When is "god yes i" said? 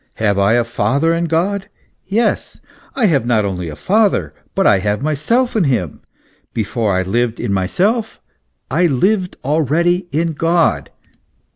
1.25-3.05